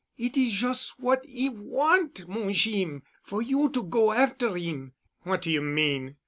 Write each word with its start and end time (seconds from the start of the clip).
"It 0.17 0.35
is 0.35 0.53
jus' 0.53 0.95
what 0.97 1.23
'e 1.29 1.49
want', 1.49 2.27
mon 2.27 2.53
Jeem, 2.53 3.03
for 3.21 3.39
you 3.43 3.69
to 3.69 3.83
go 3.83 4.11
after 4.11 4.57
him." 4.57 4.93
"What 5.21 5.43
do 5.43 5.51
you 5.51 5.61
mean?" 5.61 6.15